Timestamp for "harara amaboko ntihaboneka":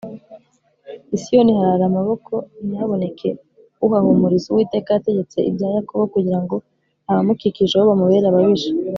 1.59-3.29